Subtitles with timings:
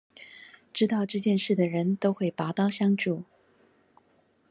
[0.73, 3.25] 知道這件事的人都會拔刀相助